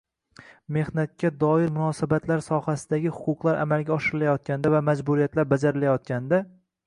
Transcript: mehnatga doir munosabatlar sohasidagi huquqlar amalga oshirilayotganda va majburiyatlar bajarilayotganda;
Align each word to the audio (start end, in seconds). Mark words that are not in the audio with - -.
mehnatga 0.77 1.29
doir 1.43 1.65
munosabatlar 1.75 2.41
sohasidagi 2.45 3.13
huquqlar 3.19 3.61
amalga 3.65 3.95
oshirilayotganda 3.99 4.71
va 4.77 4.83
majburiyatlar 4.89 5.49
bajarilayotganda; 5.55 6.41